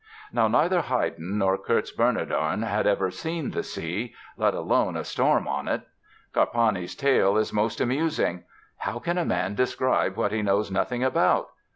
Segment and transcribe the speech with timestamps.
[0.33, 5.47] Now, neither Haydn nor Kurz Bernardon had ever seen the sea, let alone a storm
[5.47, 5.83] on it!
[6.33, 8.45] Carpani's tale is most amusing:
[8.77, 11.49] "How can a man describe what he knows nothing about?